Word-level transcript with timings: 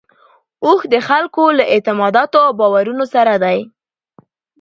اوښ 0.65 0.81
د 0.93 0.95
خلکو 1.07 1.43
له 1.57 1.63
اعتقاداتو 1.73 2.37
او 2.45 2.51
باورونو 2.59 3.05
سره 3.13 3.33
دی. 3.43 3.59